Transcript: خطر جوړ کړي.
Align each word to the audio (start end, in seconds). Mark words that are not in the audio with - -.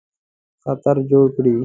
خطر 0.63 0.95
جوړ 1.11 1.25
کړي. 1.35 1.55